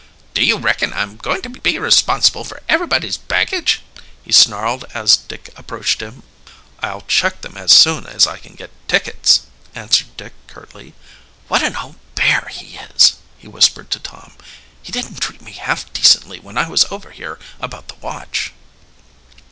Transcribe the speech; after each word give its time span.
"Do 0.33 0.43
you 0.43 0.57
reckon 0.57 0.93
I'm 0.93 1.15
going 1.17 1.43
to 1.43 1.49
be 1.49 1.77
responsible 1.77 2.43
for 2.43 2.63
everybody's 2.67 3.17
baggage?" 3.17 3.83
he 4.23 4.31
snarled 4.31 4.83
as 4.95 5.15
Dick 5.15 5.53
approached 5.55 6.01
him. 6.01 6.23
"I'll 6.79 7.01
check 7.01 7.41
them 7.41 7.55
as 7.55 7.71
soon 7.71 8.07
as 8.07 8.25
I 8.25 8.37
can 8.39 8.55
get 8.55 8.71
tickets," 8.87 9.41
answered 9.75 10.17
Dick 10.17 10.33
curtly. 10.47 10.95
"What 11.49 11.61
an 11.61 11.75
old 11.75 11.97
bear 12.15 12.47
he 12.51 12.77
is!" 12.77 13.17
he 13.37 13.47
whispered 13.47 13.91
to 13.91 13.99
Tom. 13.99 14.33
"He 14.81 14.91
didn't 14.91 15.21
treat 15.21 15.43
me 15.43 15.51
half 15.51 15.93
decently 15.93 16.39
when 16.39 16.57
I 16.57 16.67
was 16.67 16.87
over 16.91 17.11
here 17.11 17.37
about 17.59 17.87
the 17.87 17.95
watch." 18.01 18.53